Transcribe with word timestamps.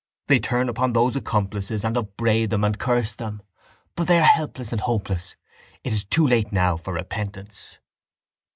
They 0.25 0.39
turn 0.39 0.67
upon 0.67 0.93
those 0.93 1.15
accomplices 1.15 1.85
and 1.85 1.95
upbraid 1.95 2.49
them 2.49 2.63
and 2.63 2.75
curse 2.79 3.13
them. 3.13 3.43
But 3.93 4.07
they 4.07 4.17
are 4.17 4.23
helpless 4.23 4.71
and 4.71 4.81
hopeless: 4.81 5.35
it 5.83 5.93
is 5.93 6.05
too 6.05 6.25
late 6.25 6.51
now 6.51 6.75
for 6.75 6.91
repentance. 6.95 7.77